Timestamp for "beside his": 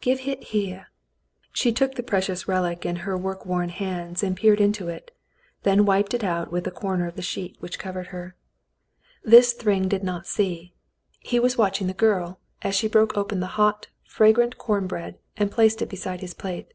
15.90-16.32